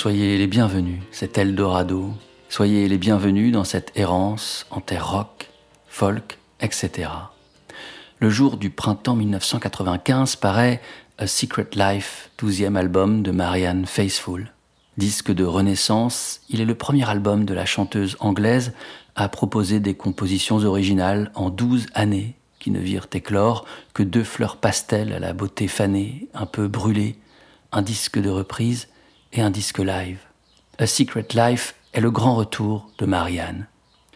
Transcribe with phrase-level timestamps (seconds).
[0.00, 2.14] Soyez les bienvenus, c'est Eldorado.
[2.48, 5.50] Soyez les bienvenus dans cette errance en terre rock,
[5.88, 7.10] folk, etc.
[8.18, 10.80] Le jour du printemps 1995 paraît
[11.18, 14.54] A Secret Life, douzième album de Marianne Faithfull.
[14.96, 18.72] Disque de renaissance, il est le premier album de la chanteuse anglaise
[19.16, 24.56] à proposer des compositions originales en douze années qui ne virent éclore que deux fleurs
[24.56, 27.18] pastel à la beauté fanée, un peu brûlée,
[27.70, 28.88] un disque de reprise
[29.32, 30.18] et un disque live.
[30.78, 33.66] A Secret Life est le grand retour de Marianne.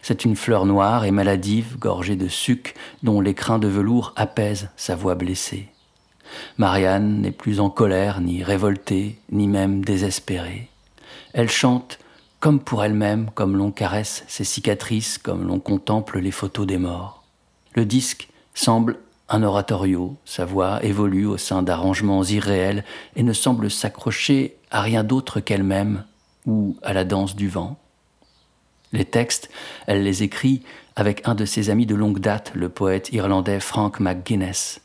[0.01, 4.95] C'est une fleur noire et maladive, gorgée de suc, dont l'écrin de velours apaise sa
[4.95, 5.69] voix blessée.
[6.57, 10.69] Marianne n'est plus en colère, ni révoltée, ni même désespérée.
[11.33, 11.99] Elle chante
[12.39, 17.23] comme pour elle-même, comme l'on caresse ses cicatrices, comme l'on contemple les photos des morts.
[17.73, 22.83] Le disque semble un oratorio, sa voix évolue au sein d'arrangements irréels
[23.15, 26.05] et ne semble s'accrocher à rien d'autre qu'elle-même
[26.45, 27.79] ou à la danse du vent.
[28.91, 29.49] Les textes,
[29.87, 30.63] elle les écrit
[30.95, 34.79] avec un de ses amis de longue date, le poète irlandais Frank McGuinness.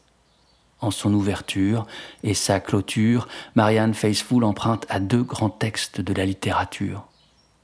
[0.81, 1.87] En son ouverture
[2.25, 7.07] et sa clôture, Marianne Faithfull emprunte à deux grands textes de la littérature.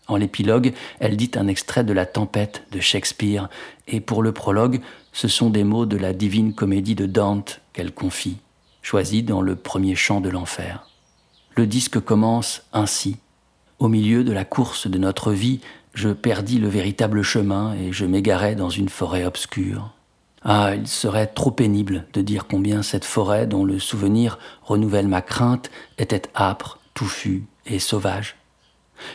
[0.08, 3.48] En l'épilogue, elle dit un extrait de La Tempête de Shakespeare,
[3.88, 4.80] et pour le prologue,
[5.16, 8.36] ce sont des mots de la divine comédie de Dante qu'elle confie,
[8.82, 10.90] choisis dans le premier chant de l'enfer.
[11.54, 13.16] Le disque commence ainsi.
[13.78, 15.60] Au milieu de la course de notre vie,
[15.94, 19.94] je perdis le véritable chemin et je m'égarais dans une forêt obscure.
[20.42, 25.22] Ah, il serait trop pénible de dire combien cette forêt, dont le souvenir renouvelle ma
[25.22, 28.36] crainte, était âpre, touffue et sauvage.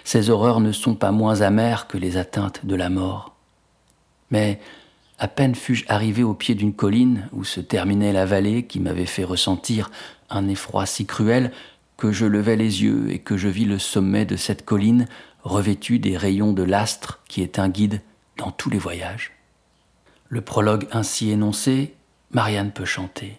[0.03, 3.35] Ces horreurs ne sont pas moins amères que les atteintes de la mort.
[4.31, 4.59] Mais
[5.21, 9.05] à peine fus-je arrivé au pied d'une colline où se terminait la vallée qui m'avait
[9.05, 9.91] fait ressentir
[10.31, 11.51] un effroi si cruel
[11.95, 15.07] que je levai les yeux et que je vis le sommet de cette colline
[15.43, 18.01] revêtu des rayons de l'astre qui est un guide
[18.37, 19.33] dans tous les voyages.
[20.27, 21.93] Le prologue ainsi énoncé,
[22.31, 23.37] Marianne peut chanter.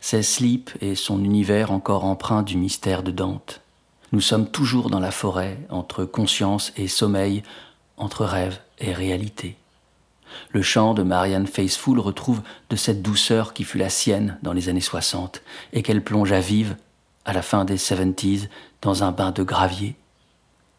[0.00, 3.60] C'est Sleep et son univers encore empreint du mystère de Dante.
[4.12, 7.42] Nous sommes toujours dans la forêt, entre conscience et sommeil,
[7.98, 9.58] entre rêve et réalité.
[10.50, 14.68] Le chant de Marianne Faithfull retrouve de cette douceur qui fut la sienne dans les
[14.68, 15.42] années 60
[15.72, 16.76] et qu'elle plongea vive
[17.24, 18.48] à la fin des 70s
[18.82, 19.96] dans un bain de gravier.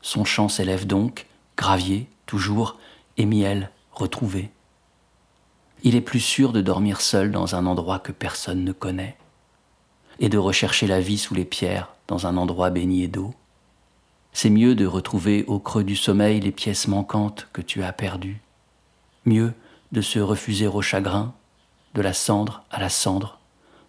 [0.02, 2.78] Son chant s'élève donc, gravier, toujours,
[3.18, 4.52] et miel retrouvé.
[5.84, 9.18] Il est plus sûr de dormir seul dans un endroit que personne ne connaît
[10.20, 13.34] et de rechercher la vie sous les pierres dans un endroit baigné d'eau.
[14.34, 18.42] C'est mieux de retrouver au creux du sommeil les pièces manquantes que tu as perdues.
[19.26, 19.54] Mieux
[19.92, 21.34] de se refuser au chagrin,
[21.94, 23.40] de la cendre à la cendre,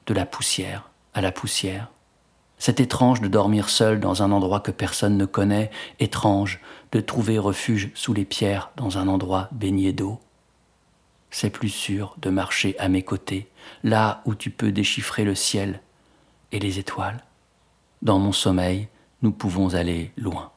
[0.06, 1.88] de la poussière à la poussière.
[2.59, 6.60] C'est étrange de dormir seul dans un endroit que personne ne connaît, étrange
[6.93, 10.20] de trouver refuge sous les pierres dans un endroit baigné d'eau.
[11.31, 13.49] C'est plus sûr de marcher à mes côtés,
[13.82, 15.81] là où tu peux déchiffrer le ciel
[16.53, 17.25] et les étoiles.
[18.03, 18.88] Dans mon sommeil,
[19.22, 20.53] nous pouvons aller loin.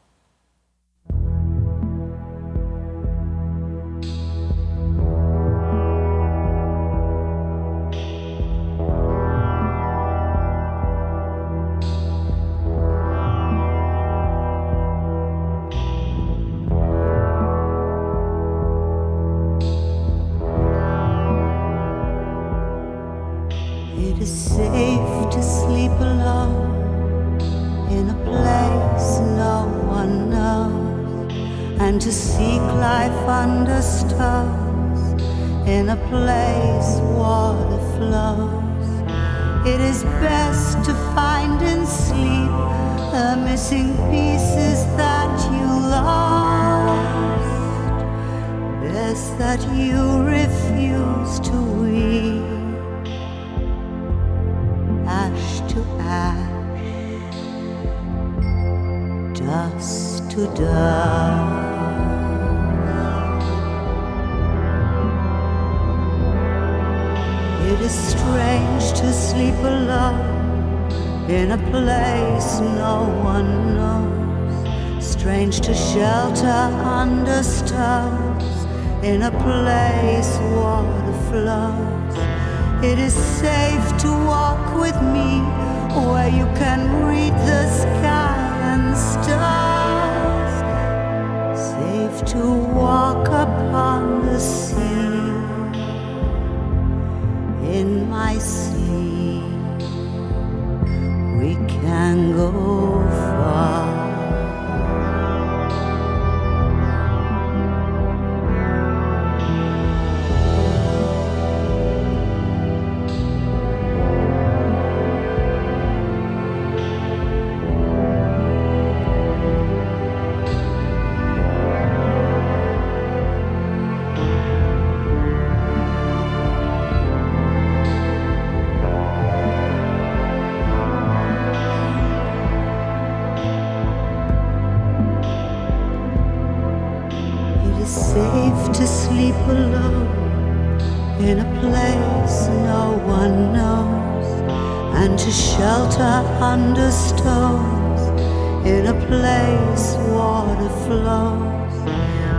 [150.85, 151.75] Flows.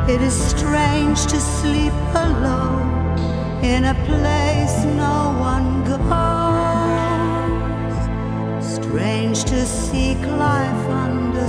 [0.08, 3.18] It is strange to sleep alone
[3.62, 5.96] in a place no one goes.
[8.64, 11.48] Strange to seek life under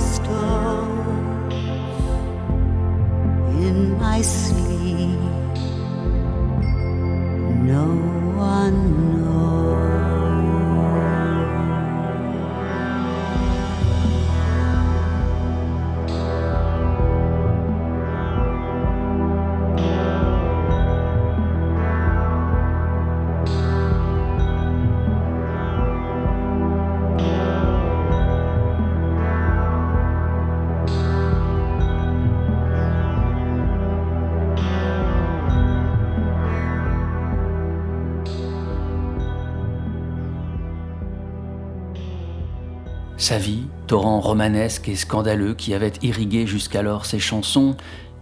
[43.28, 47.76] Sa vie, torrent romanesque et scandaleux qui avait irrigué jusqu'alors ses chansons,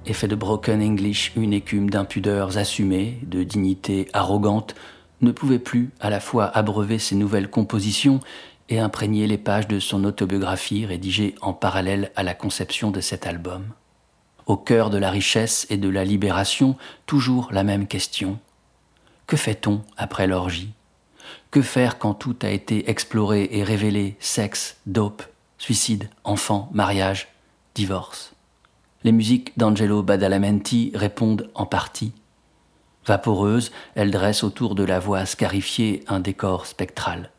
[0.05, 4.75] et fait de Broken English une écume d'impudeurs assumées, de dignité arrogante,
[5.20, 8.19] ne pouvait plus à la fois abreuver ses nouvelles compositions
[8.69, 13.29] et imprégner les pages de son autobiographie rédigée en parallèle à la conception de cet
[13.29, 13.62] album.
[14.47, 16.75] Au cœur de la richesse et de la libération,
[17.06, 18.41] toujours la même question.
[19.29, 20.73] Que fait-on après l'orgie?
[21.50, 25.23] Que faire quand tout a été exploré et révélé Sexe, dope,
[25.59, 27.29] suicide, enfant, mariage,
[27.75, 28.33] divorce?
[29.05, 32.12] Les musiques d'Angelo Badalamenti répondent en partie.
[33.06, 37.31] Vaporeuse, elle dresse autour de la voix scarifiée un décor spectral.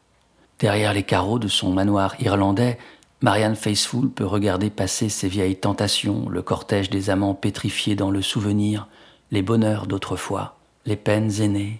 [0.59, 2.77] Derrière les carreaux de son manoir irlandais,
[3.21, 8.21] Marianne Faithfull peut regarder passer ses vieilles tentations, le cortège des amants pétrifiés dans le
[8.21, 8.87] souvenir,
[9.31, 10.55] les bonheurs d'autrefois,
[10.85, 11.79] les peines aînées.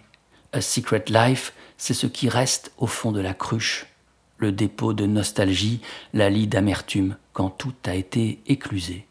[0.51, 3.85] A Secret Life c'est ce qui reste au fond de la cruche,
[4.37, 5.81] le dépôt de nostalgie,
[6.13, 9.05] la lie d'amertume, quand tout a été éclusé.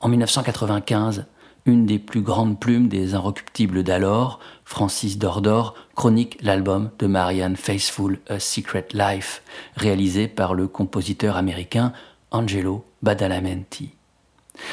[0.00, 1.24] En 1995,
[1.64, 8.20] une des plus grandes plumes des inrecuptibles d'alors, Francis Dordor, chronique l'album de Marianne Faithfull,
[8.28, 9.42] A Secret Life,
[9.74, 11.92] réalisé par le compositeur américain
[12.30, 13.95] Angelo Badalamenti.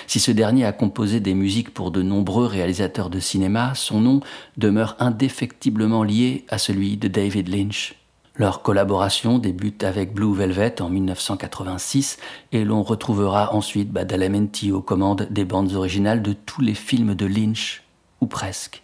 [0.07, 4.19] Si ce dernier a composé des musiques pour de nombreux réalisateurs de cinéma, son nom
[4.57, 7.95] demeure indéfectiblement lié à celui de David Lynch.
[8.35, 12.17] Leur collaboration débute avec Blue Velvet en 1986
[12.51, 17.27] et l'on retrouvera ensuite Badalamenti aux commandes des bandes originales de tous les films de
[17.27, 17.83] Lynch,
[18.21, 18.81] ou presque.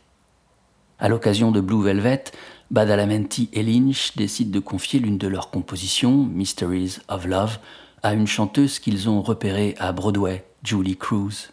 [0.99, 2.25] À l'occasion de Blue Velvet,
[2.69, 7.57] Badalamenti et Lynch décident de confier l'une de leurs compositions, Mysteries of Love,
[8.03, 11.51] à une chanteuse qu'ils ont repérée à Broadway, Julie Cruz.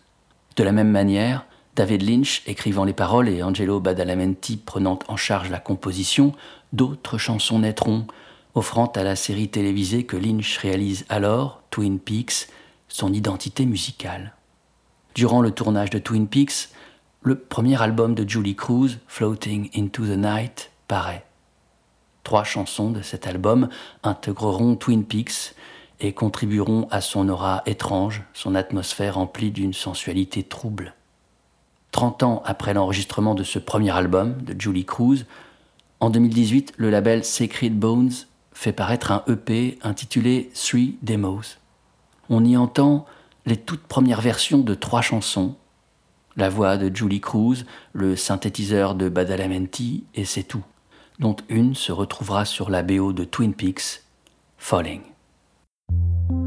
[0.56, 1.44] De la même manière,
[1.76, 6.32] David Lynch écrivant les paroles et Angelo Badalamenti prenant en charge la composition,
[6.72, 8.06] d'autres chansons naîtront,
[8.54, 12.48] offrant à la série télévisée que Lynch réalise alors, Twin Peaks,
[12.88, 14.34] son identité musicale.
[15.14, 16.70] Durant le tournage de Twin Peaks,
[17.22, 21.24] le premier album de Julie Cruz, Floating into the Night, paraît.
[22.24, 23.68] Trois chansons de cet album
[24.02, 25.54] intégreront Twin Peaks,
[26.00, 30.94] et contribueront à son aura étrange, son atmosphère remplie d'une sensualité trouble.
[31.90, 35.24] Trente ans après l'enregistrement de ce premier album de Julie Cruz,
[35.98, 38.12] en 2018, le label Sacred Bones
[38.52, 41.56] fait paraître un EP intitulé Three Demos.
[42.28, 43.06] On y entend
[43.46, 45.56] les toutes premières versions de trois chansons,
[46.36, 50.64] la voix de Julie Cruz, le synthétiseur de Badalamenti, et c'est tout,
[51.18, 54.02] dont une se retrouvera sur la BO de Twin Peaks,
[54.58, 55.00] Falling.
[55.88, 56.45] thank you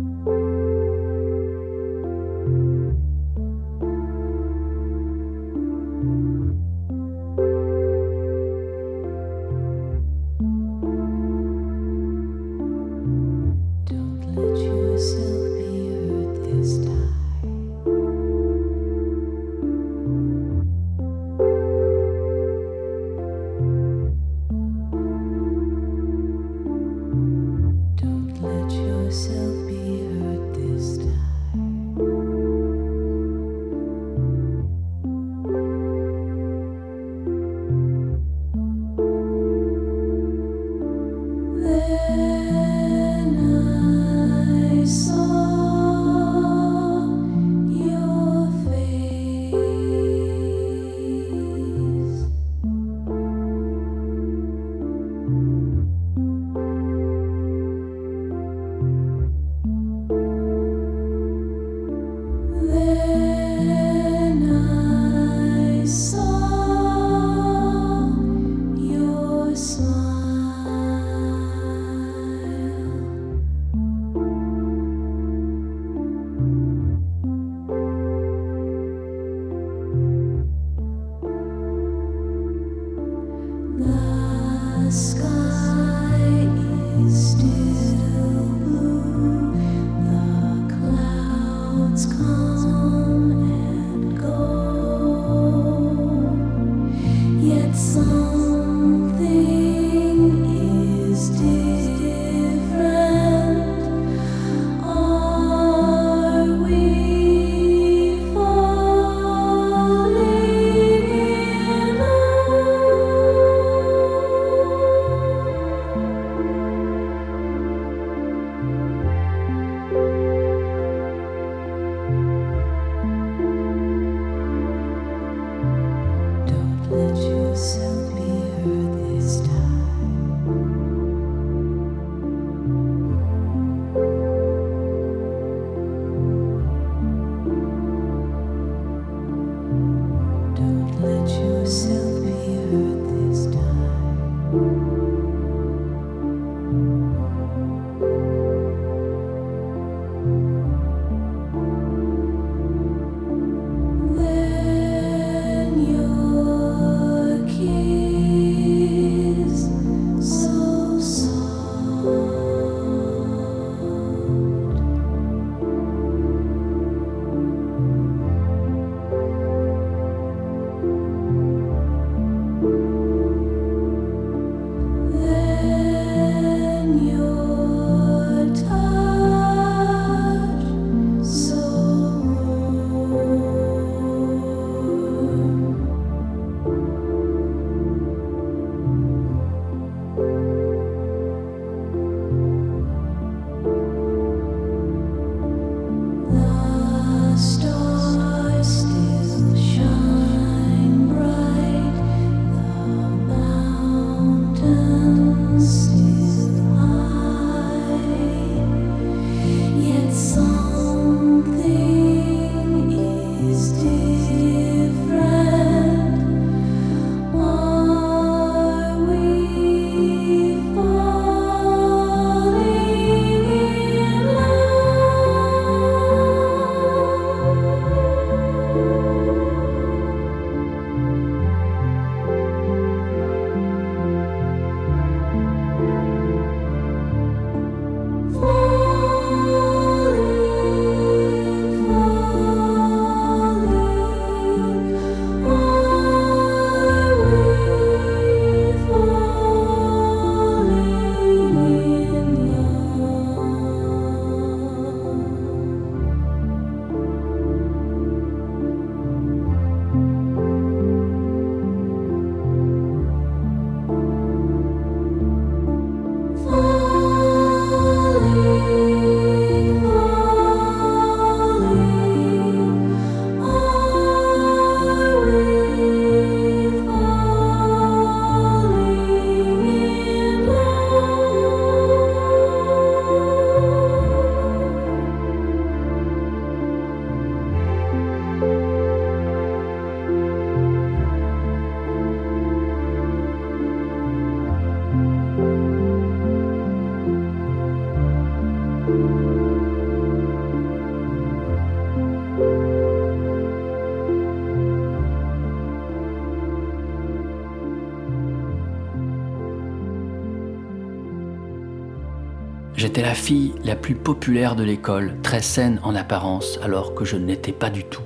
[313.20, 317.52] fille la plus populaire de l'école, très saine en apparence, alors que je ne l'étais
[317.52, 318.02] pas du tout.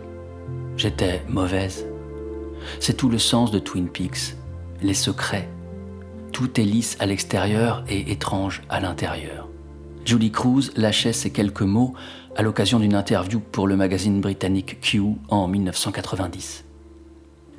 [0.76, 1.86] J'étais mauvaise.
[2.80, 4.36] C'est tout le sens de Twin Peaks,
[4.82, 5.48] les secrets.
[6.32, 9.48] Tout est lisse à l'extérieur et étrange à l'intérieur.
[10.04, 11.94] Julie Cruz lâchait ces quelques mots
[12.36, 16.66] à l'occasion d'une interview pour le magazine britannique Q en 1990.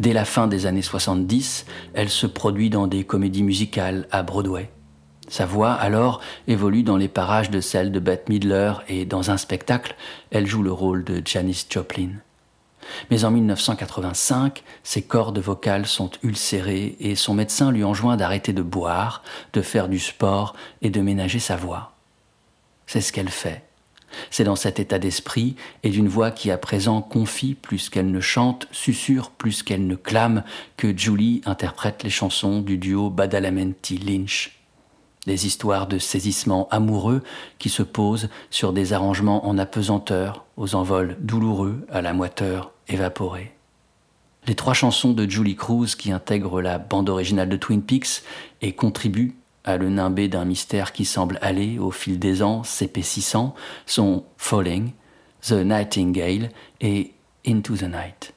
[0.00, 4.73] Dès la fin des années 70, elle se produit dans des comédies musicales à Broadway.
[5.28, 9.36] Sa voix, alors, évolue dans les parages de celle de Bette Midler et dans un
[9.36, 9.96] spectacle,
[10.30, 12.10] elle joue le rôle de Janis Joplin.
[13.10, 18.62] Mais en 1985, ses cordes vocales sont ulcérées et son médecin lui enjoint d'arrêter de
[18.62, 19.22] boire,
[19.54, 21.92] de faire du sport et de ménager sa voix.
[22.86, 23.64] C'est ce qu'elle fait.
[24.30, 28.20] C'est dans cet état d'esprit et d'une voix qui à présent confie plus qu'elle ne
[28.20, 30.44] chante, susurre plus qu'elle ne clame,
[30.76, 34.63] que Julie interprète les chansons du duo Badalamenti-Lynch
[35.26, 37.22] des histoires de saisissement amoureux
[37.58, 43.52] qui se posent sur des arrangements en apesanteur, aux envols douloureux à la moiteur évaporée.
[44.46, 48.22] Les trois chansons de Julie Cruz qui intègrent la bande originale de Twin Peaks
[48.60, 53.54] et contribuent à le nimber d'un mystère qui semble aller au fil des ans s'épaississant
[53.86, 54.92] sont Falling,
[55.40, 56.50] The Nightingale
[56.80, 57.12] et
[57.46, 58.34] Into the Night.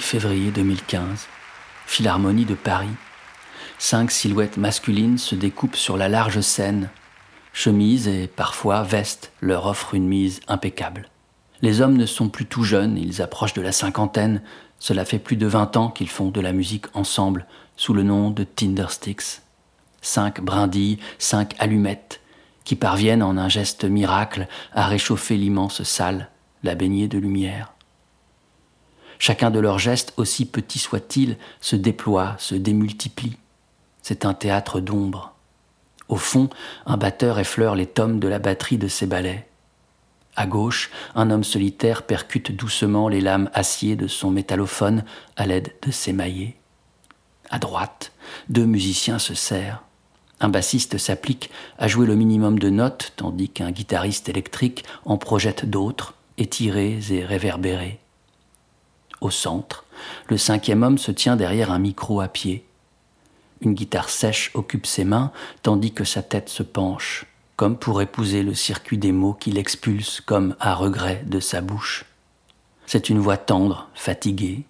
[0.00, 1.26] Février 2015,
[1.86, 2.88] Philharmonie de Paris.
[3.78, 6.90] Cinq silhouettes masculines se découpent sur la large scène.
[7.52, 11.08] Chemise et parfois veste leur offrent une mise impeccable.
[11.62, 14.42] Les hommes ne sont plus tout jeunes, ils approchent de la cinquantaine.
[14.78, 18.30] Cela fait plus de vingt ans qu'ils font de la musique ensemble, sous le nom
[18.30, 19.42] de Tindersticks.
[20.02, 22.20] Cinq brindilles, cinq allumettes,
[22.64, 26.30] qui parviennent en un geste miracle à réchauffer l'immense salle,
[26.62, 27.72] la baigner de lumière.
[29.20, 33.36] Chacun de leurs gestes, aussi petits soient-ils, se déploie, se démultiplie.
[34.00, 35.34] C'est un théâtre d'ombre.
[36.08, 36.48] Au fond,
[36.86, 39.46] un batteur effleure les tomes de la batterie de ses ballets.
[40.36, 45.04] À gauche, un homme solitaire percute doucement les lames acier de son métallophone
[45.36, 46.56] à l'aide de ses maillets.
[47.50, 48.12] À droite,
[48.48, 49.82] deux musiciens se serrent.
[50.40, 55.68] Un bassiste s'applique à jouer le minimum de notes, tandis qu'un guitariste électrique en projette
[55.68, 57.99] d'autres, étirées et réverbérées.
[59.20, 59.84] Au centre,
[60.28, 62.64] le cinquième homme se tient derrière un micro à pied.
[63.60, 65.30] Une guitare sèche occupe ses mains,
[65.62, 70.22] tandis que sa tête se penche, comme pour épouser le circuit des mots qu'il expulse
[70.22, 72.06] comme à regret de sa bouche.
[72.86, 74.64] C'est une voix tendre, fatiguée,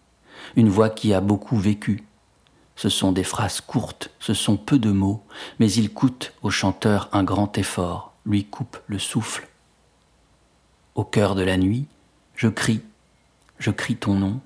[0.57, 2.03] une voix qui a beaucoup vécu.
[2.75, 5.23] Ce sont des phrases courtes, ce sont peu de mots,
[5.61, 9.49] mais ils coûtent au chanteur un grand effort, lui coupent le souffle.
[10.97, 11.87] Au cœur de la nuit,
[12.35, 12.81] je crie
[13.61, 14.41] je crie ton nom.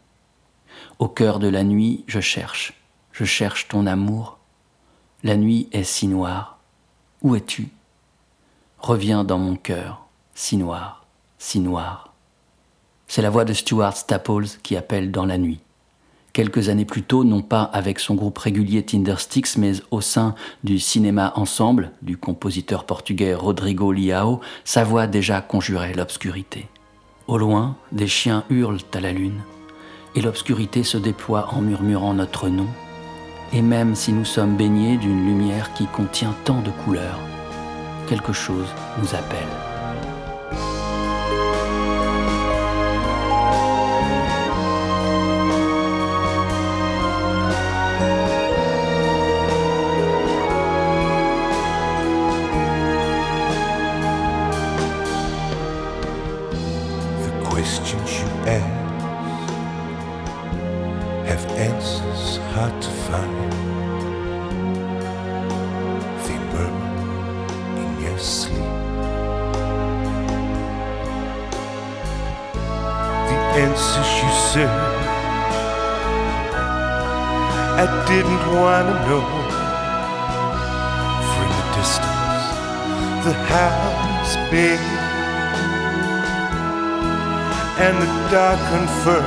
[0.98, 2.74] Au cœur de la nuit, je cherche,
[3.12, 4.38] je cherche ton amour.
[5.22, 6.58] La nuit est si noire.
[7.22, 7.68] Où es-tu?
[8.78, 11.06] Reviens dans mon cœur, si noir,
[11.38, 12.12] si noir.
[13.06, 15.60] C'est la voix de Stuart Staples qui appelle dans la nuit.
[16.32, 20.80] Quelques années plus tôt, non pas avec son groupe régulier Tindersticks, mais au sein du
[20.80, 26.66] cinéma ensemble du compositeur portugais Rodrigo Liao, sa voix déjà conjurait l'obscurité.
[27.26, 29.40] Au loin, des chiens hurlent à la lune,
[30.14, 32.66] et l'obscurité se déploie en murmurant notre nom,
[33.54, 37.18] et même si nous sommes baignés d'une lumière qui contient tant de couleurs,
[38.08, 38.68] quelque chose
[39.00, 39.73] nous appelle.
[87.84, 89.20] And the darkened fur,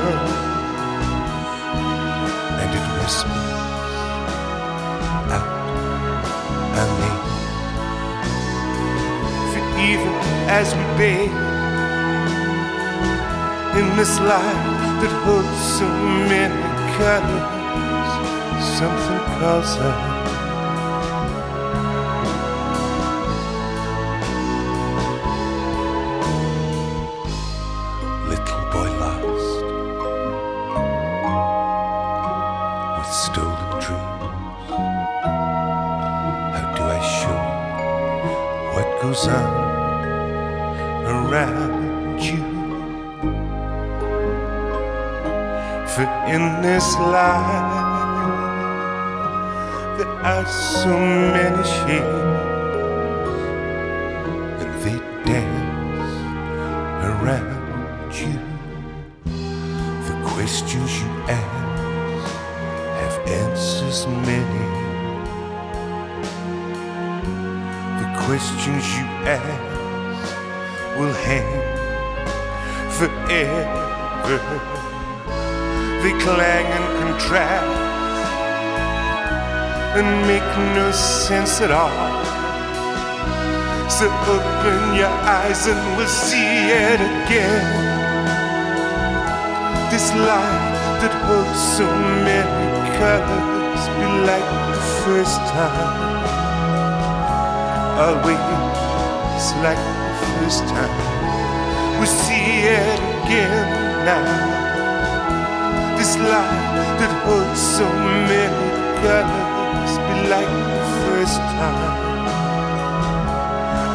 [2.60, 3.92] and it whispers
[5.36, 5.48] out
[6.80, 7.24] a name.
[9.52, 10.14] For even
[10.48, 11.36] as we bathe
[13.78, 14.64] in this light
[15.00, 15.88] that holds so
[16.26, 16.62] many
[16.96, 18.10] colors,
[18.78, 20.17] something calls us.
[50.84, 52.28] So many shades,
[54.60, 56.14] and they dance
[57.04, 58.34] around you.
[60.06, 62.24] The questions you ask
[63.00, 64.66] have answers many.
[68.00, 69.68] The questions you ask
[70.98, 71.50] will hang
[72.98, 74.87] forever.
[76.02, 77.88] They clang and contrast
[79.98, 81.90] and make no sense at all.
[83.90, 87.66] So open your eyes and we'll see it again.
[89.90, 91.86] This light that holds so
[92.22, 96.18] many colors be like the first time.
[97.98, 100.94] Always like the first time.
[101.98, 104.57] We'll see it again now.
[106.18, 107.86] Light that holds so
[108.26, 108.66] many
[108.98, 111.94] colors be like the first time.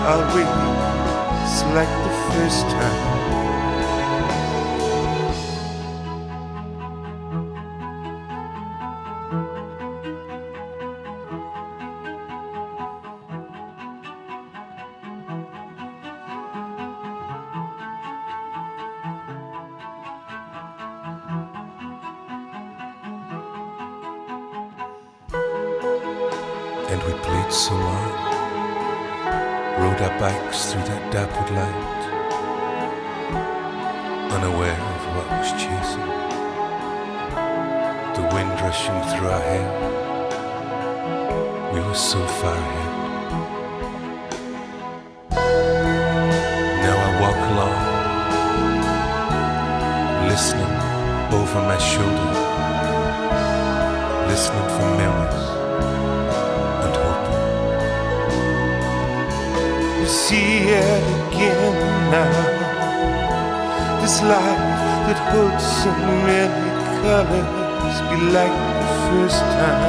[0.07, 0.47] Always
[1.75, 3.42] like the first time.
[38.43, 39.67] wind rushing through our hair.
[41.73, 42.91] We were so far ahead.
[46.84, 47.84] Now I walk alone,
[50.32, 50.75] listening
[51.39, 52.32] over my shoulder,
[54.32, 55.45] listening for memories
[56.84, 57.43] and hoping.
[59.99, 60.51] We see
[60.82, 61.75] it again
[62.12, 62.34] now.
[64.01, 64.63] This life
[65.08, 65.91] that holds so
[66.27, 66.63] many
[67.01, 67.62] colors
[67.93, 69.82] always be like the first time.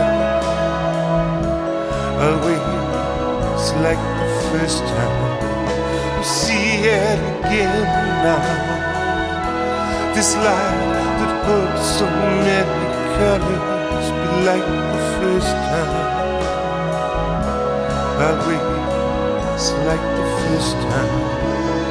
[2.21, 6.19] Always like the first time.
[6.19, 7.83] We see it again
[8.25, 8.41] now.
[10.15, 12.07] This light that holds so
[12.45, 12.85] many
[13.17, 15.93] colors be like the first time.
[18.27, 21.84] Always like the first time.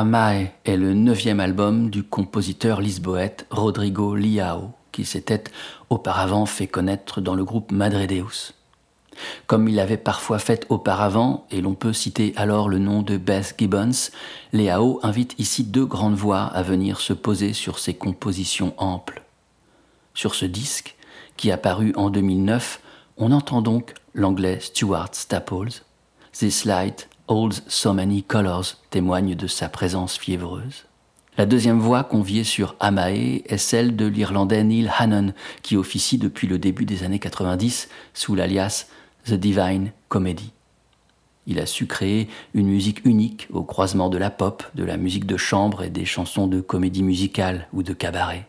[0.00, 5.44] Amai est le neuvième album du compositeur lisboète Rodrigo Liao, qui s'était
[5.90, 8.54] auparavant fait connaître dans le groupe Madredeus.
[9.46, 13.54] Comme il avait parfois fait auparavant, et l'on peut citer alors le nom de Beth
[13.58, 14.08] Gibbons,
[14.54, 19.22] Liao invite ici deux grandes voix à venir se poser sur ses compositions amples.
[20.14, 20.96] Sur ce disque,
[21.36, 22.80] qui a paru en 2009,
[23.18, 25.82] on entend donc l'anglais Stuart Staples.
[26.32, 30.84] This light holds so many colors témoigne de sa présence fiévreuse.
[31.38, 36.48] La deuxième voix conviée sur Amae est celle de l'Irlandais Neil Hannon, qui officie depuis
[36.48, 38.88] le début des années 90 sous l'alias
[39.26, 40.52] The Divine Comedy.
[41.46, 45.24] Il a su créer une musique unique au croisement de la pop, de la musique
[45.24, 48.46] de chambre et des chansons de comédie musicale ou de cabaret.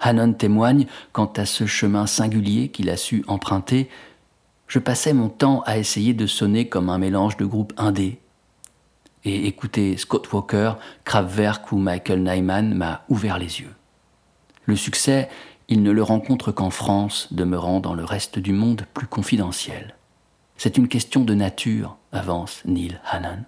[0.00, 3.88] Hannon témoigne quant à ce chemin singulier qu'il a su emprunter.
[4.72, 8.18] Je passais mon temps à essayer de sonner comme un mélange de groupes indés.
[9.22, 10.72] Et écouter Scott Walker,
[11.04, 13.74] Kraftwerk ou Michael Nyman m'a ouvert les yeux.
[14.64, 15.28] Le succès,
[15.68, 19.94] il ne le rencontre qu'en France, demeurant dans le reste du monde plus confidentiel.
[20.56, 23.44] C'est une question de nature, avance Neil Hannon.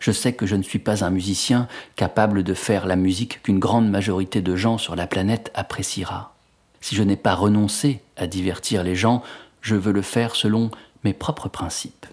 [0.00, 3.58] Je sais que je ne suis pas un musicien capable de faire la musique qu'une
[3.58, 6.34] grande majorité de gens sur la planète appréciera.
[6.82, 9.22] Si je n'ai pas renoncé à divertir les gens,
[9.60, 10.70] je veux le faire selon
[11.04, 12.06] mes propres principes.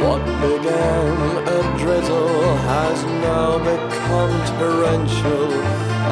[0.00, 5.52] What began a drizzle has now become torrential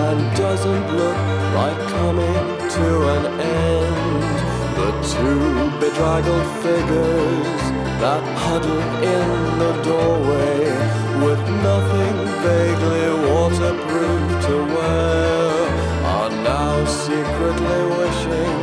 [0.05, 1.17] and doesn't look
[1.55, 2.45] like coming
[2.77, 4.23] to an end.
[4.77, 7.68] The two bedraggled figures
[8.01, 8.85] that huddle
[9.17, 10.61] in the doorway
[11.25, 15.49] with nothing vaguely waterproof to wear
[16.15, 18.55] are now secretly wishing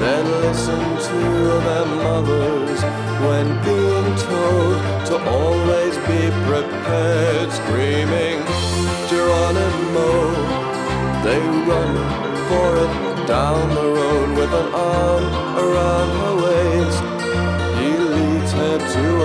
[0.00, 1.20] they'd listen to
[1.66, 2.80] their mothers
[3.26, 4.76] when being told
[5.08, 8.38] to always be prepared, screaming
[9.08, 10.10] Geronimo.
[11.22, 11.92] They run
[12.48, 15.24] for it down the road with an arm
[15.64, 16.31] around her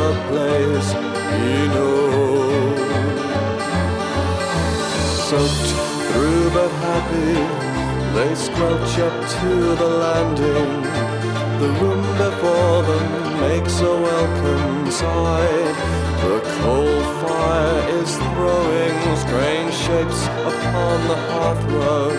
[0.05, 0.89] a place
[1.39, 2.79] he knows.
[5.27, 5.69] Soaked
[6.09, 7.33] through but happy,
[8.15, 11.07] they squelch up to the landing
[11.59, 15.75] the room before them makes a welcome sight.
[16.21, 22.13] The coal fire is throwing strange shapes upon the hearthrug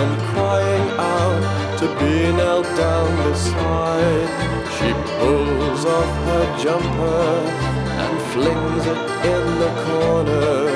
[0.00, 4.57] and crying out to be knelt down beside.
[4.78, 7.32] She pulls off her jumper
[8.04, 9.00] and flings it
[9.34, 10.70] in the corner.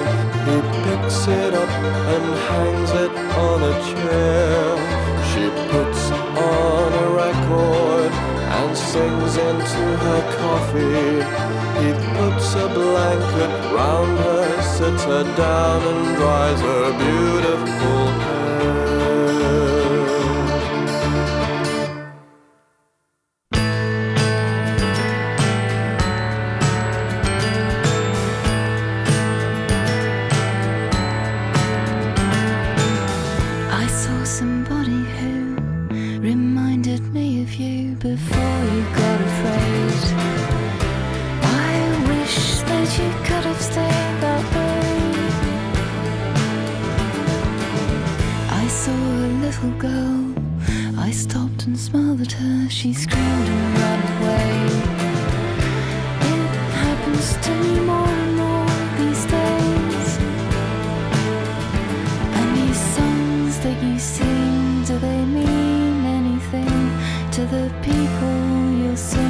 [0.49, 1.69] He picks it up
[2.15, 3.13] and hangs it
[3.47, 5.03] on a chair.
[5.31, 8.11] She puts on a record
[8.59, 11.23] and sings into her coffee.
[11.79, 18.42] He puts a blanket round her, sits her down, and dries her beautiful hair.
[67.43, 69.22] to the people you're so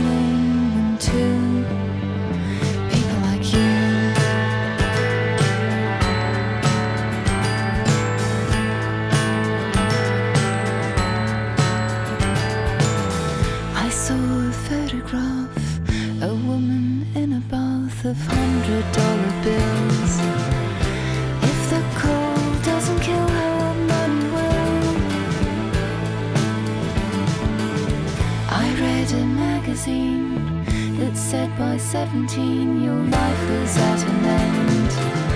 [31.93, 35.32] 17, your life is at an end.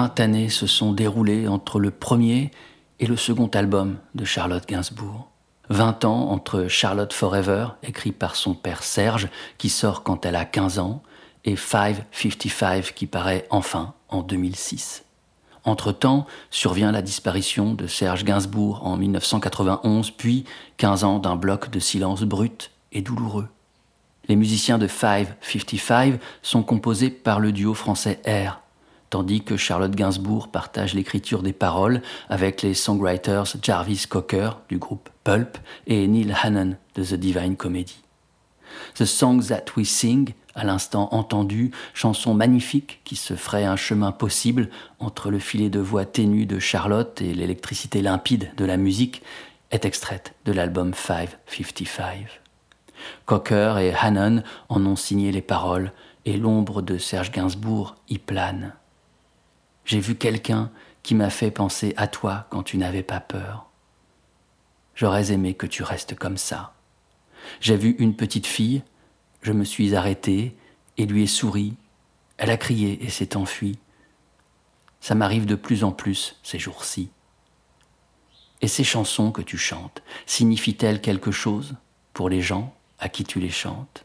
[0.00, 2.52] 20 années se sont déroulées entre le premier
[3.00, 5.28] et le second album de Charlotte Gainsbourg.
[5.68, 10.46] 20 ans entre Charlotte Forever, écrit par son père Serge, qui sort quand elle a
[10.46, 11.02] 15 ans,
[11.44, 15.04] et 555 qui paraît enfin en 2006.
[15.64, 20.46] Entre-temps, survient la disparition de Serge Gainsbourg en 1991, puis
[20.78, 23.48] 15 ans d'un bloc de silence brut et douloureux.
[24.28, 28.62] Les musiciens de 555 sont composés par le duo français R,
[29.10, 35.10] tandis que Charlotte Gainsbourg partage l'écriture des paroles avec les songwriters Jarvis Cocker du groupe
[35.24, 38.02] Pulp et Neil Hannon de The Divine Comedy.
[38.94, 44.12] The Songs That We Sing, à l'instant entendu, chanson magnifique qui se ferait un chemin
[44.12, 44.70] possible
[45.00, 49.22] entre le filet de voix ténue de Charlotte et l'électricité limpide de la musique,
[49.72, 52.40] est extraite de l'album 555.
[53.24, 55.92] Cocker et Hannon en ont signé les paroles
[56.26, 58.74] et l'ombre de Serge Gainsbourg y plane.
[59.84, 60.70] J'ai vu quelqu'un
[61.02, 63.66] qui m'a fait penser à toi quand tu n'avais pas peur.
[64.94, 66.74] J'aurais aimé que tu restes comme ça.
[67.60, 68.82] J'ai vu une petite fille,
[69.42, 70.56] je me suis arrêté
[70.98, 71.74] et lui ai souri.
[72.36, 73.78] Elle a crié et s'est enfuie.
[75.00, 77.10] Ça m'arrive de plus en plus ces jours-ci.
[78.60, 81.76] Et ces chansons que tu chantes, signifient-elles quelque chose
[82.12, 84.04] pour les gens à qui tu les chantes?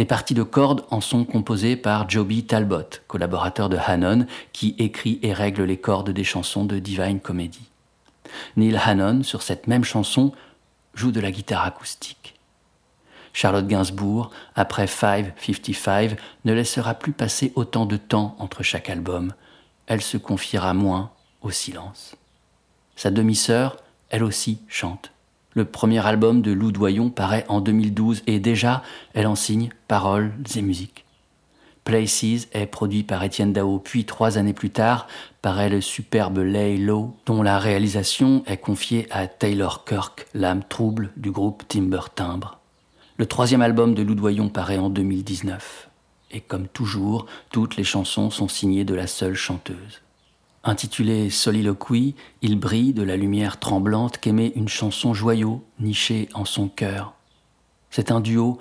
[0.00, 4.24] Les parties de cordes en sont composées par Joby Talbot, collaborateur de Hannon,
[4.54, 7.68] qui écrit et règle les cordes des chansons de Divine Comedy.
[8.56, 10.32] Neil Hannon, sur cette même chanson,
[10.94, 12.34] joue de la guitare acoustique.
[13.34, 19.34] Charlotte Gainsbourg, après 555, ne laissera plus passer autant de temps entre chaque album.
[19.86, 21.10] Elle se confiera moins
[21.42, 22.16] au silence.
[22.96, 23.76] Sa demi-sœur,
[24.08, 25.12] elle aussi, chante.
[25.60, 28.82] Le premier album de Lou Doyon paraît en 2012 et déjà,
[29.12, 31.04] elle en signe paroles et musique.
[31.84, 35.06] Places est produit par Étienne Dao, puis trois années plus tard
[35.42, 41.10] paraît le superbe Lay Low, dont la réalisation est confiée à Taylor Kirk, l'âme trouble
[41.18, 42.58] du groupe Timber Timbre.
[43.18, 45.90] Le troisième album de Lou Doyon paraît en 2019.
[46.30, 50.00] Et comme toujours, toutes les chansons sont signées de la seule chanteuse.
[50.62, 56.68] Intitulé Soliloquy, il brille de la lumière tremblante qu'aimait une chanson joyau nichée en son
[56.68, 57.14] cœur.
[57.90, 58.58] C'est un duo,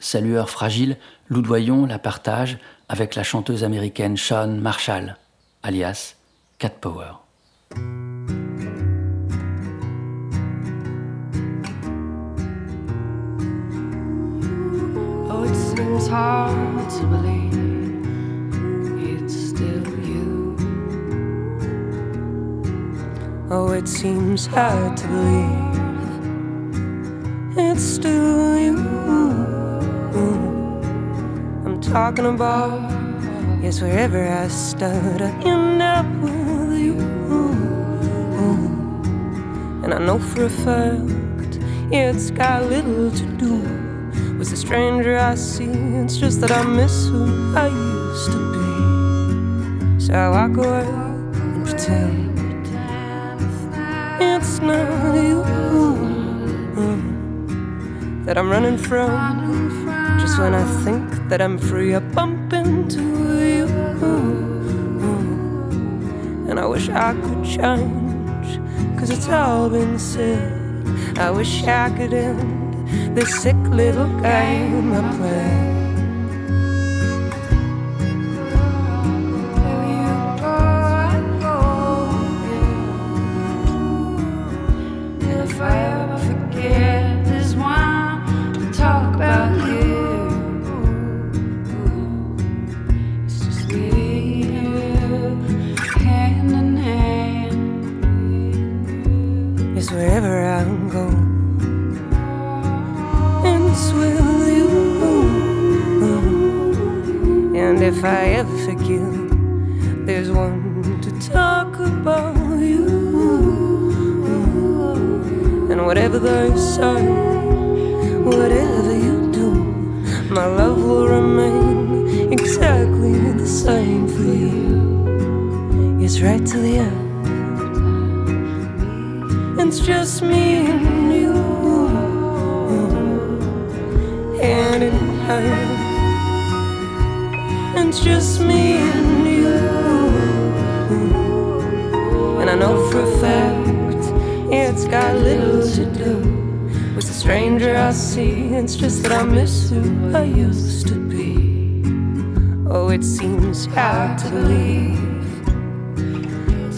[0.00, 5.16] sa lueur fragile, Loudoyon la partage avec la chanteuse américaine Sean Marshall,
[5.62, 6.16] alias
[6.58, 7.12] Cat Power.
[15.28, 15.46] Oh,
[23.48, 25.76] Oh, it seems hard to believe
[27.56, 28.76] it's still you.
[31.64, 32.90] I'm talking about,
[33.62, 36.98] yes, wherever I start, I end up with you.
[39.84, 41.60] And I know for a fact,
[41.92, 43.60] it's got little to do
[44.38, 45.70] with the stranger I see.
[46.02, 50.00] It's just that I miss who I used to be.
[50.00, 50.84] So I go out
[51.36, 52.35] and pretend
[54.20, 55.42] it's not you
[56.74, 59.10] mm, that I'm running from.
[60.20, 63.66] Just when I think that I'm free, I bump into you.
[65.00, 68.60] Mm, and I wish I could change,
[68.98, 70.52] cause it's all been said.
[71.18, 75.75] I wish I could end this sick little game I play.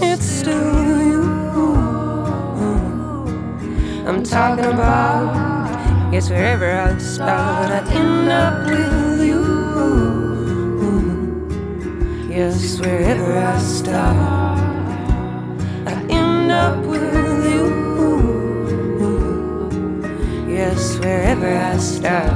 [0.03, 1.25] It's still you.
[4.07, 5.59] I'm talking about.
[6.13, 9.45] Yes, wherever I start, I end up with you.
[12.31, 14.17] Yes, wherever I start,
[15.87, 17.69] I end up with you.
[20.49, 22.33] Yes, wherever I start,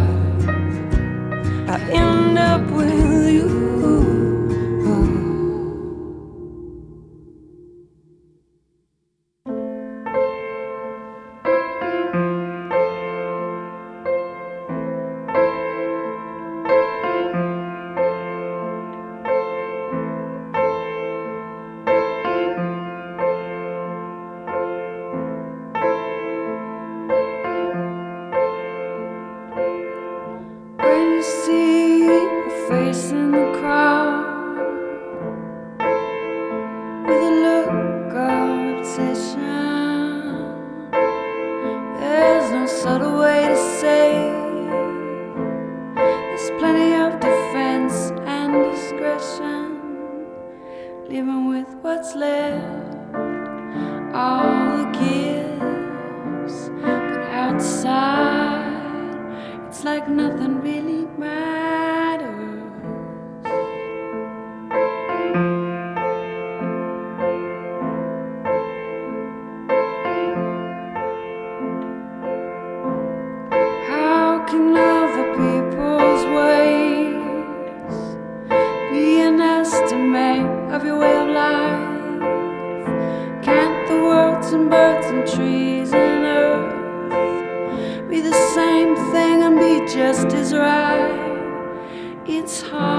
[1.67, 3.62] I end up with you.
[90.53, 92.23] Right?
[92.27, 92.92] It's hard.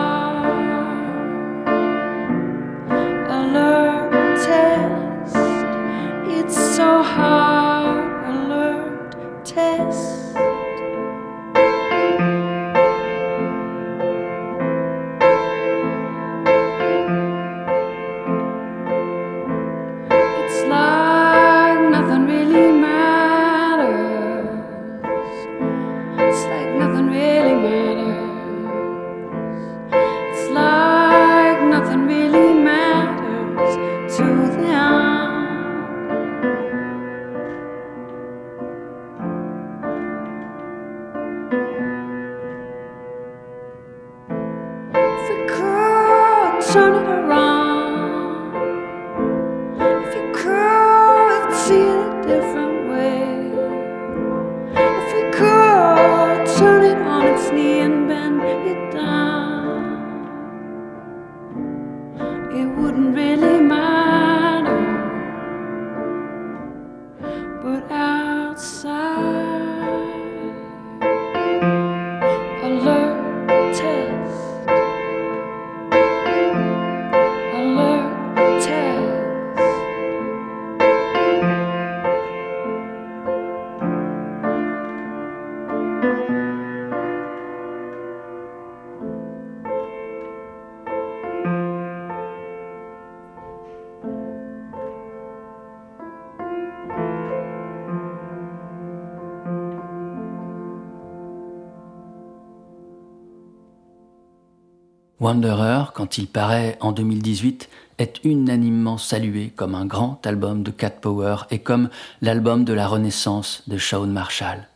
[105.24, 110.90] Wanderer, quand il paraît en 2018, est unanimement salué comme un grand album de Cat
[110.90, 111.88] Power et comme
[112.22, 114.68] l'album de la renaissance de Shawn Marshall.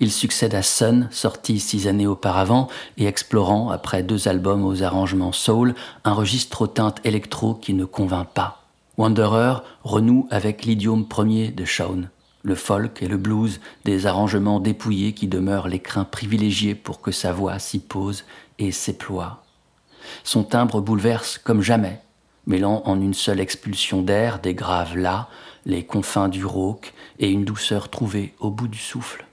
[0.00, 5.32] Il succède à Sun, sorti six années auparavant et explorant, après deux albums aux arrangements
[5.32, 5.74] soul,
[6.04, 8.62] un registre aux teintes électro qui ne convainc pas.
[8.96, 12.08] Wanderer renoue avec l'idiome premier de Shawn,
[12.42, 17.34] le folk et le blues, des arrangements dépouillés qui demeurent l'écrin privilégié pour que sa
[17.34, 18.24] voix s'y pose
[18.58, 19.42] et s'éploie.
[20.24, 22.00] Son timbre bouleverse comme jamais,
[22.46, 25.28] mêlant en une seule expulsion d'air des graves là,
[25.66, 29.26] les confins du rauque et une douceur trouvée au bout du souffle.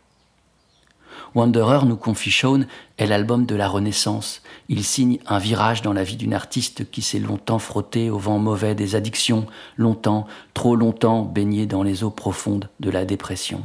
[1.35, 4.41] Wanderer, nous confie Shawn, est l'album de la Renaissance.
[4.69, 8.39] Il signe un virage dans la vie d'une artiste qui s'est longtemps frottée au vent
[8.39, 9.45] mauvais des addictions,
[9.77, 13.61] longtemps, trop longtemps baignée dans les eaux profondes de la dépression.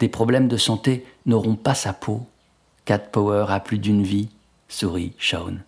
[0.00, 2.26] Des problèmes de santé n'auront pas sa peau.
[2.84, 4.28] Cat Power a plus d'une vie,
[4.68, 5.62] sourit Shawn.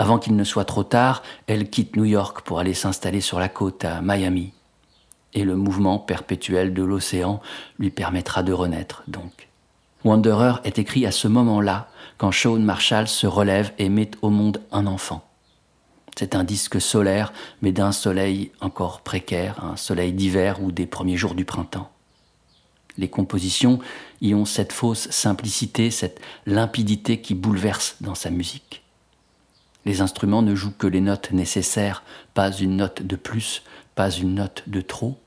[0.00, 3.48] Avant qu'il ne soit trop tard, elle quitte New York pour aller s'installer sur la
[3.48, 4.52] côte à Miami.
[5.34, 7.40] Et le mouvement perpétuel de l'océan
[7.80, 9.48] lui permettra de renaître, donc.
[10.04, 14.62] Wanderer est écrit à ce moment-là, quand Shawn Marshall se relève et met au monde
[14.70, 15.24] un enfant.
[16.16, 21.16] C'est un disque solaire, mais d'un soleil encore précaire, un soleil d'hiver ou des premiers
[21.16, 21.90] jours du printemps.
[22.96, 23.80] Les compositions
[24.20, 28.84] y ont cette fausse simplicité, cette limpidité qui bouleverse dans sa musique.
[29.88, 32.02] Les instruments ne jouent que les notes nécessaires,
[32.34, 33.62] pas une note de plus,
[33.94, 35.18] pas une note de trop.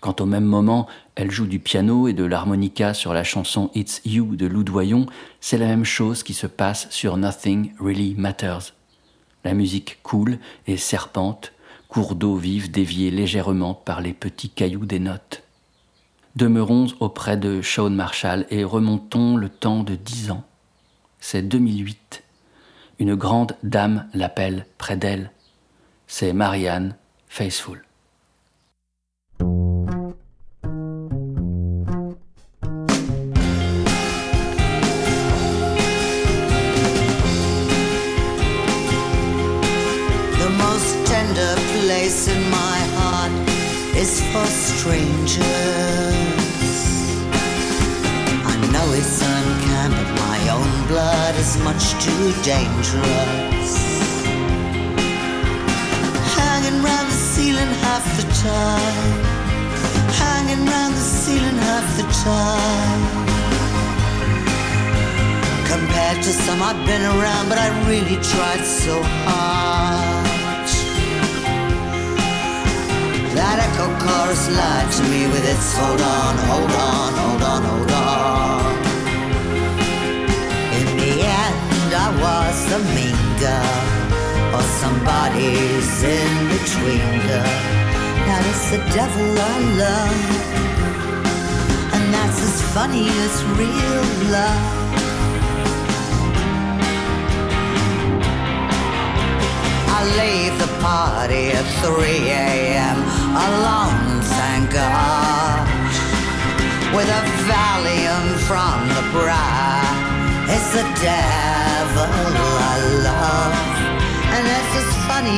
[0.00, 4.00] Quand au même moment, elle joue du piano et de l'harmonica sur la chanson It's
[4.06, 5.04] You de Lou Doyon,
[5.42, 8.72] c'est la même chose qui se passe sur Nothing Really Matters.
[9.44, 11.52] La musique coule et serpente,
[11.88, 15.42] cours d'eau vive déviés légèrement par les petits cailloux des notes.
[16.34, 20.44] Demeurons auprès de Shawn Marshall et remontons le temps de dix ans.
[21.20, 22.21] C'est 2008.
[23.02, 25.32] Une grande dame l'appelle près d'elle.
[26.06, 26.94] C'est Marianne
[27.26, 27.82] Faithful.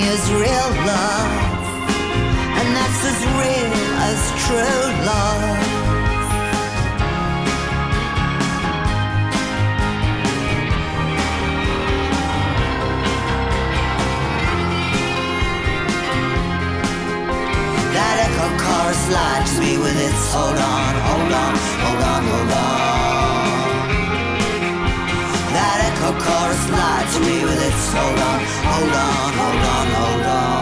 [0.03, 1.31] As real love.
[2.59, 3.73] And that's as real
[4.11, 5.43] as true love.
[17.95, 22.94] That echo chorus lied me with its hold on, hold on, hold on, hold on.
[26.13, 30.54] Chorus lied to me with its hold on, hold on, hold on, hold on.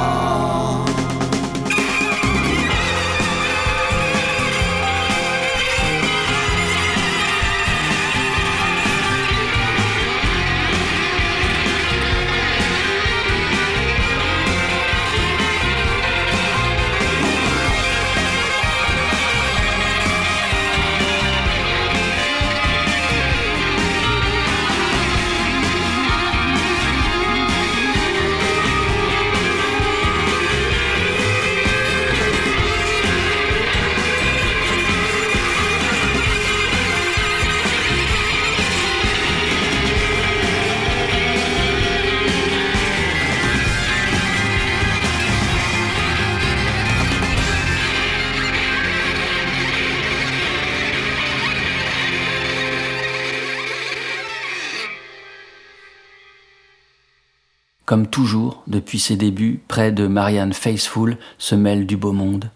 [57.92, 62.48] Comme toujours, depuis ses débuts, près de Marianne Faithful se mêle du beau monde.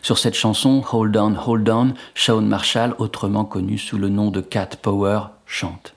[0.00, 4.40] Sur cette chanson, Hold On, Hold On, Shawn Marshall, autrement connu sous le nom de
[4.40, 5.96] Cat Power, chante.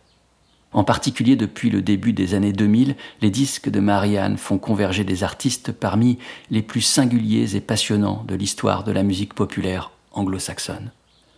[0.74, 5.24] En particulier depuis le début des années 2000, les disques de Marianne font converger des
[5.24, 6.18] artistes parmi
[6.50, 10.90] les plus singuliers et passionnants de l'histoire de la musique populaire anglo-saxonne.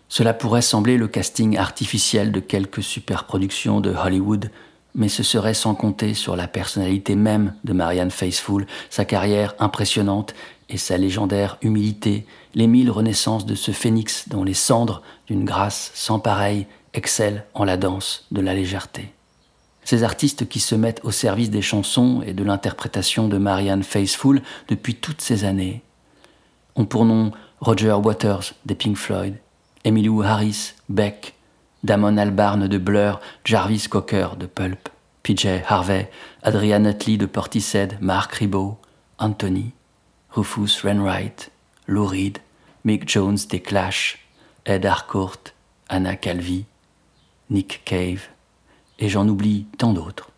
[0.08, 4.52] Cela pourrait sembler le casting artificiel de quelques superproductions de Hollywood,
[4.96, 10.34] mais ce serait sans compter sur la personnalité même de Marianne Faithfull, sa carrière impressionnante
[10.70, 12.26] et sa légendaire humilité,
[12.56, 17.64] les mille renaissances de ce phénix dont les cendres, d'une grâce sans pareille, excellent en
[17.64, 19.14] la danse de la légèreté.
[19.84, 24.42] Ces artistes qui se mettent au service des chansons et de l'interprétation de Marianne Faithfull
[24.68, 25.82] depuis toutes ces années
[26.76, 29.36] ont pour nom Roger Waters des Pink Floyd,
[29.86, 31.34] Emmylou Harris, Beck,
[31.84, 34.90] Damon Albarn de Blur, Jarvis Cocker de Pulp,
[35.24, 36.12] PJ Harvey,
[36.44, 38.78] Adrian Utley de Portishead, Mark Ribot,
[39.18, 39.72] Anthony,
[40.30, 41.52] Rufus Renwright,
[41.88, 42.38] Lou Reed,
[42.84, 44.20] Mick Jones des Clash,
[44.66, 45.40] Ed Harcourt,
[45.90, 46.66] Anna Calvi,
[47.50, 48.28] Nick Cave,
[49.00, 50.30] et j'en oublie tant d'autres.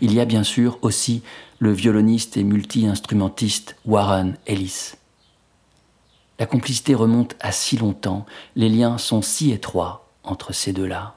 [0.00, 1.22] Il y a bien sûr aussi
[1.58, 4.92] le violoniste et multi-instrumentiste Warren Ellis.
[6.38, 11.14] La complicité remonte à si longtemps, les liens sont si étroits entre ces deux-là.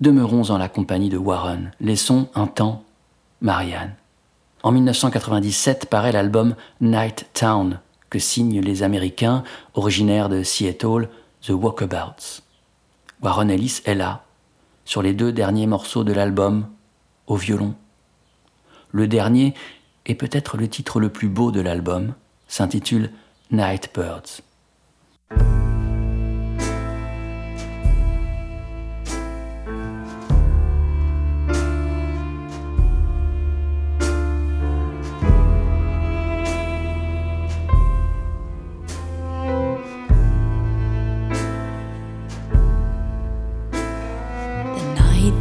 [0.00, 2.84] Demeurons en la compagnie de Warren, laissons un temps
[3.40, 3.94] Marianne.
[4.62, 9.42] En 1997 paraît l'album Night Town que signent les Américains
[9.74, 11.08] originaires de Seattle,
[11.40, 12.42] The Walkabouts.
[13.22, 14.24] Warren Ellis est là,
[14.84, 16.66] sur les deux derniers morceaux de l'album,
[17.26, 17.74] au violon.
[18.90, 19.54] Le dernier
[20.06, 22.14] est peut-être le titre le plus beau de l'album,
[22.48, 23.10] s'intitule
[23.50, 24.42] Night Birds.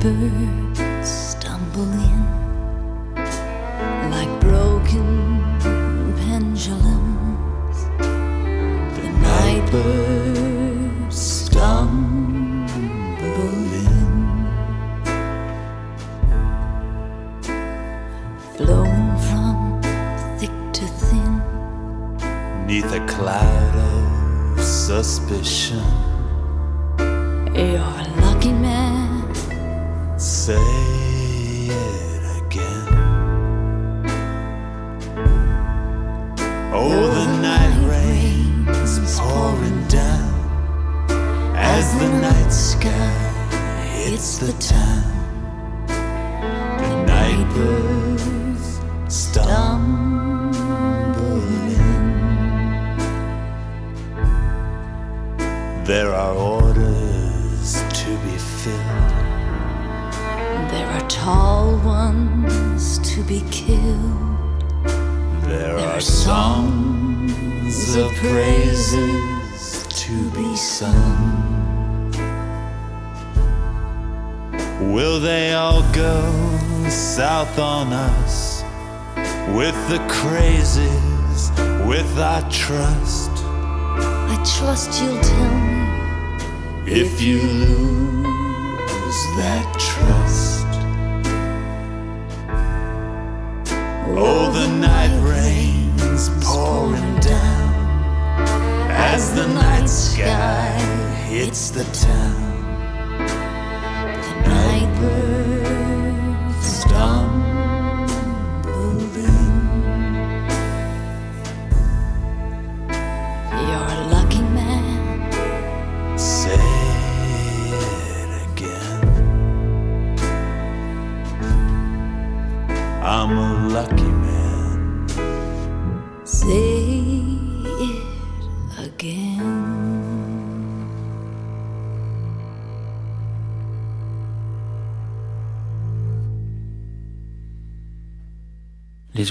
[0.01, 2.10] birds stumbling.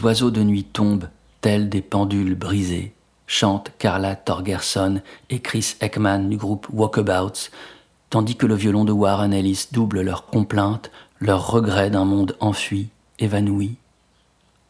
[0.00, 1.10] Les oiseaux de nuit tombent,
[1.42, 2.94] tels des pendules brisées,
[3.26, 7.50] chantent Carla Torgerson et Chris Ekman du groupe Walkabouts,
[8.08, 12.88] tandis que le violon de Warren Ellis double leurs complaintes, leurs regrets d'un monde enfui,
[13.18, 13.76] évanoui.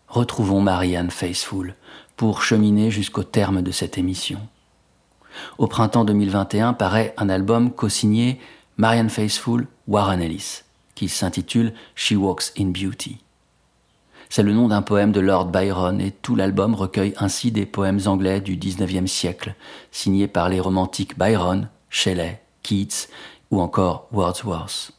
[0.09, 1.77] Retrouvons Marianne Faithfull
[2.17, 4.41] pour cheminer jusqu'au terme de cette émission.
[5.59, 8.41] Au printemps 2021 paraît un album co-signé
[8.79, 10.63] Marianne Faithfull, Warren Ellis,
[10.97, 13.21] qui s'intitule She Walks in Beauty.
[14.33, 17.99] C'est le nom d'un poème de Lord Byron et tout l'album recueille ainsi des poèmes
[18.07, 19.57] anglais du XIXe siècle,
[19.91, 23.09] signés par les romantiques Byron, Shelley, Keats
[23.51, 24.93] ou encore Wordsworth.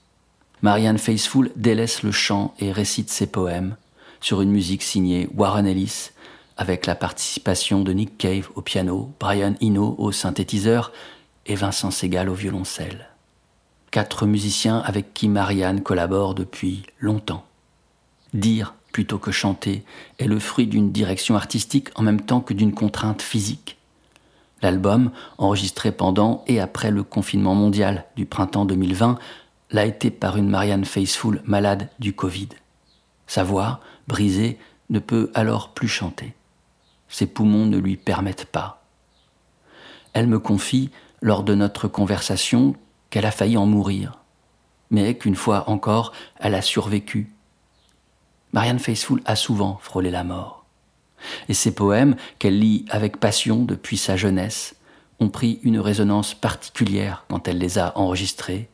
[0.62, 3.78] Marianne Faithfull délaisse le chant et récite ses poèmes
[4.20, 6.10] sur une musique signée Warren Ellis,
[6.58, 10.92] avec la participation de Nick Cave au piano, Brian Eno au synthétiseur
[11.46, 13.08] et Vincent Segal au violoncelle.
[13.92, 17.46] Quatre musiciens avec qui Marianne collabore depuis longtemps.
[18.34, 19.84] Dire plutôt que chanter
[20.20, 23.78] est le fruit d'une direction artistique en même temps que d'une contrainte physique.
[24.62, 29.18] L'album, enregistré pendant et après le confinement mondial du printemps 2020,
[29.72, 32.50] l'a été par une Marianne Faithfull malade du Covid.
[33.28, 36.34] Sa voix, brisée, ne peut alors plus chanter.
[37.08, 38.84] Ses poumons ne lui permettent pas.
[40.14, 42.76] Elle me confie, lors de notre conversation,
[43.10, 44.20] qu'elle a failli en mourir,
[44.90, 47.32] mais qu'une fois encore, elle a survécu.
[48.54, 50.66] Marianne Faithfull a souvent frôlé la mort.
[51.50, 54.76] Et ses poèmes, qu'elle lit avec passion depuis sa jeunesse,
[55.20, 58.70] ont pris une résonance particulière quand elle les a enregistrés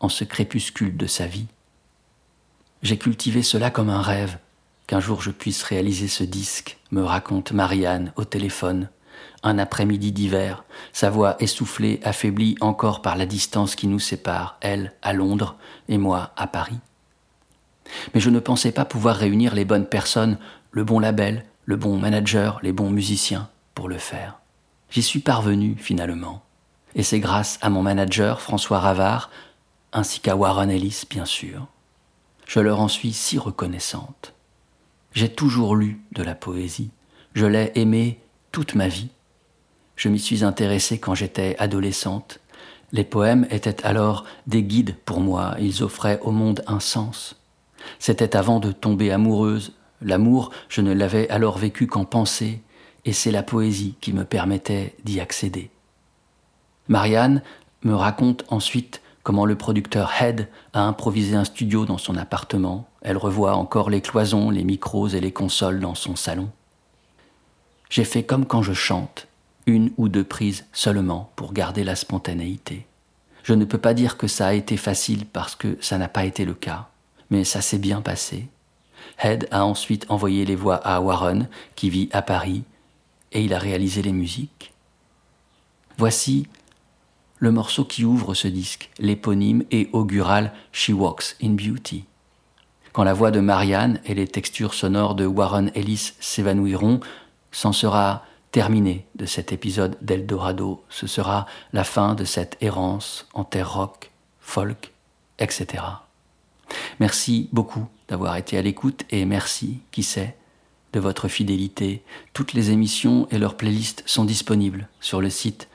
[0.00, 1.46] en ce crépuscule de sa vie.
[2.82, 4.38] J'ai cultivé cela comme un rêve,
[4.86, 8.88] qu'un jour je puisse réaliser ce disque, me raconte Marianne au téléphone,
[9.42, 14.94] un après-midi d'hiver, sa voix essoufflée, affaiblie encore par la distance qui nous sépare, elle
[15.02, 15.56] à Londres
[15.88, 16.78] et moi à Paris.
[18.14, 20.38] Mais je ne pensais pas pouvoir réunir les bonnes personnes,
[20.70, 24.40] le bon label, le bon manager, les bons musiciens pour le faire.
[24.90, 26.42] J'y suis parvenu finalement.
[26.94, 29.30] Et c'est grâce à mon manager François Ravard,
[29.92, 31.66] ainsi qu'à Warren Ellis bien sûr.
[32.46, 34.34] Je leur en suis si reconnaissante.
[35.12, 36.90] J'ai toujours lu de la poésie.
[37.34, 38.20] Je l'ai aimée
[38.50, 39.08] toute ma vie.
[39.96, 42.40] Je m'y suis intéressée quand j'étais adolescente.
[42.92, 47.39] Les poèmes étaient alors des guides pour moi, ils offraient au monde un sens.
[47.98, 49.72] C'était avant de tomber amoureuse.
[50.02, 52.62] L'amour, je ne l'avais alors vécu qu'en pensée,
[53.04, 55.70] et c'est la poésie qui me permettait d'y accéder.
[56.88, 57.42] Marianne
[57.82, 62.88] me raconte ensuite comment le producteur Head a improvisé un studio dans son appartement.
[63.02, 66.50] Elle revoit encore les cloisons, les micros et les consoles dans son salon.
[67.88, 69.26] J'ai fait comme quand je chante,
[69.66, 72.86] une ou deux prises seulement pour garder la spontanéité.
[73.42, 76.24] Je ne peux pas dire que ça a été facile parce que ça n'a pas
[76.24, 76.88] été le cas,
[77.30, 78.48] mais ça s'est bien passé.
[79.22, 82.64] Head a ensuite envoyé les voix à Warren, qui vit à Paris,
[83.32, 84.72] et il a réalisé les musiques.
[85.98, 86.46] Voici
[87.38, 92.04] le morceau qui ouvre ce disque, l'éponyme et augural She Walks in Beauty.
[92.92, 97.00] Quand la voix de Marianne et les textures sonores de Warren Ellis s'évanouiront,
[97.52, 100.82] c'en sera terminé de cet épisode d'Eldorado.
[100.88, 104.10] Ce sera la fin de cette errance en terre rock,
[104.40, 104.92] folk,
[105.38, 105.84] etc.
[106.98, 110.36] Merci beaucoup d'avoir été à l'écoute et merci, qui sait,
[110.92, 112.02] de votre fidélité.
[112.32, 115.68] Toutes les émissions et leurs playlists sont disponibles sur le site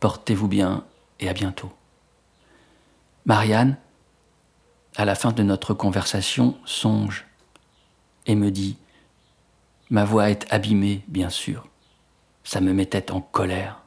[0.01, 0.85] Portez-vous bien
[1.19, 1.73] et à bientôt.
[3.27, 3.77] Marianne,
[4.97, 7.27] à la fin de notre conversation, songe
[8.27, 8.79] et me dit
[9.91, 11.67] Ma voix est abîmée, bien sûr.
[12.45, 13.78] Ça me mettait en colère.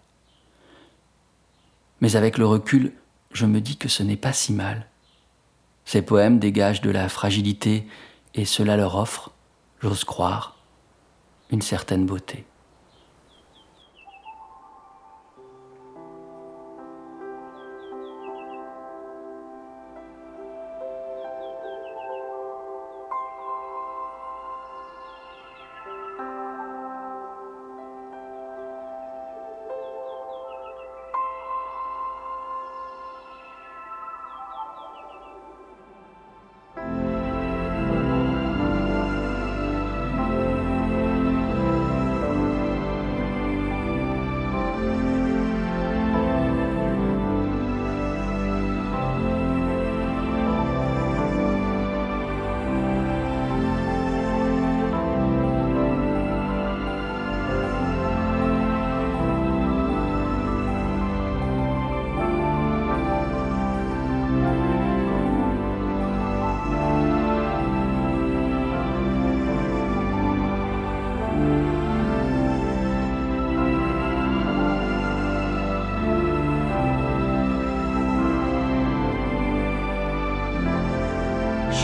[2.02, 2.92] Mais avec le recul,
[3.32, 4.88] je me dis que ce n'est pas si mal.
[5.86, 7.88] Ces poèmes dégagent de la fragilité
[8.34, 9.32] et cela leur offre,
[9.82, 10.58] j'ose croire,
[11.52, 12.46] une certaine beauté.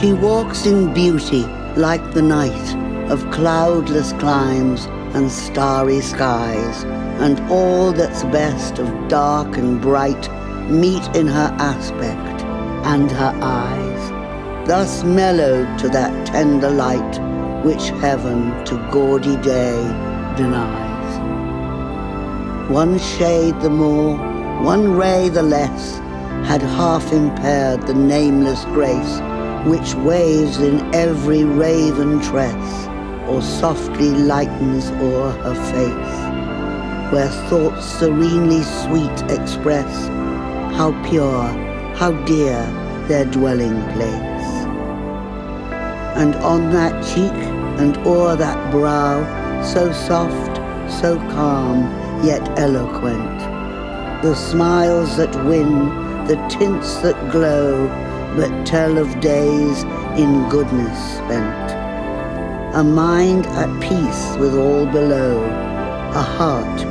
[0.01, 1.41] She walks in beauty
[1.75, 2.75] like the night
[3.09, 4.85] of cloudless climes
[5.15, 6.83] and starry skies,
[7.19, 10.29] and all that's best of dark and bright
[10.69, 12.43] meet in her aspect
[12.85, 19.81] and her eyes, thus mellowed to that tender light which heaven to gaudy day
[20.37, 21.19] denies.
[22.69, 24.15] One shade the more,
[24.63, 25.97] one ray the less,
[26.47, 29.21] had half impaired the nameless grace
[29.67, 32.87] which waves in every raven tress,
[33.27, 40.07] or softly lightens o'er her face, where thoughts serenely sweet express
[40.77, 41.43] how pure,
[41.95, 42.61] how dear
[43.07, 44.47] their dwelling place.
[46.15, 47.39] And on that cheek
[47.79, 49.23] and o'er that brow,
[49.63, 50.57] so soft,
[51.01, 51.81] so calm,
[52.23, 53.39] yet eloquent.
[54.23, 55.89] The smiles that win,
[56.27, 57.87] the tints that glow,
[58.37, 59.81] but tell of days
[60.15, 61.71] in goodness spent.
[62.75, 65.43] A mind at peace with all below,
[66.13, 66.81] a heart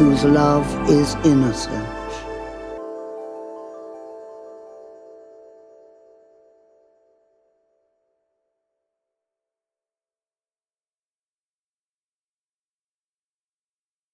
[0.00, 1.85] whose love is innocent.